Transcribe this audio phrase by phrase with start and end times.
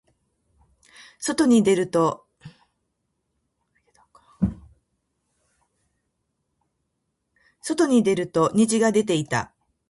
[1.19, 2.25] 外に出ると
[8.55, 9.53] 虹が出ていた。